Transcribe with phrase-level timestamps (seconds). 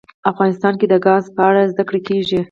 [0.31, 2.39] افغانستان کې د ګاز په اړه زده کړه کېږي.